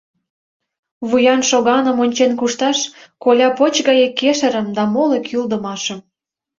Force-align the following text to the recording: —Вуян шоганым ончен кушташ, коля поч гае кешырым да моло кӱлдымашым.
—Вуян 1.09 1.41
шоганым 1.49 1.97
ончен 2.03 2.31
кушташ, 2.39 2.79
коля 3.23 3.49
поч 3.57 3.75
гае 3.87 4.07
кешырым 4.19 4.67
да 4.75 4.83
моло 4.93 5.17
кӱлдымашым. 5.27 5.99